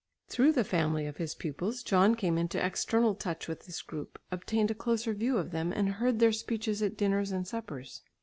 [0.29, 4.71] Through the family of his pupils John came into external touch with this group, obtained
[4.71, 8.01] a closer view of them, and heard their speeches at dinners and suppers.